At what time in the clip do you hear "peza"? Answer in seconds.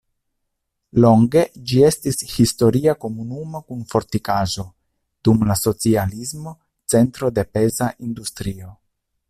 7.59-7.95